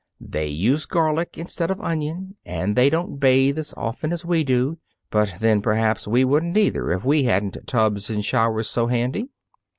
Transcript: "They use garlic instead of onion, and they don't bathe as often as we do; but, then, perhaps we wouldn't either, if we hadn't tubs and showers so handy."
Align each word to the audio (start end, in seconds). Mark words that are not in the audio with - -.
"They 0.19 0.47
use 0.47 0.87
garlic 0.87 1.37
instead 1.37 1.69
of 1.69 1.79
onion, 1.79 2.35
and 2.43 2.75
they 2.75 2.89
don't 2.89 3.19
bathe 3.19 3.59
as 3.59 3.71
often 3.77 4.11
as 4.11 4.25
we 4.25 4.43
do; 4.43 4.79
but, 5.11 5.35
then, 5.39 5.61
perhaps 5.61 6.07
we 6.07 6.25
wouldn't 6.25 6.57
either, 6.57 6.91
if 6.91 7.05
we 7.05 7.25
hadn't 7.25 7.57
tubs 7.67 8.09
and 8.09 8.25
showers 8.25 8.67
so 8.67 8.87
handy." 8.87 9.29